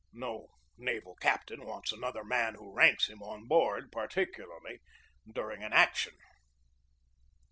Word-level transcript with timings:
No 0.13 0.47
naval 0.77 1.13
cap 1.17 1.45
tain 1.45 1.63
wants 1.63 1.91
another 1.91 2.23
man 2.23 2.55
who 2.55 2.73
ranks 2.73 3.07
him 3.07 3.21
on 3.21 3.45
board, 3.47 3.91
particularly 3.91 4.81
during 5.31 5.61
an 5.63 5.73
action. 5.73 6.15